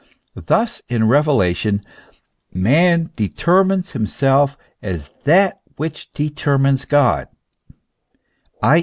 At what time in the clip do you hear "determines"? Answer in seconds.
3.15-3.91, 6.13-6.85